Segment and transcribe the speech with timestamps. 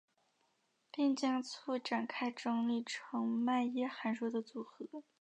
[0.89, 5.03] 并将簇展开整理成迈耶函数的组合。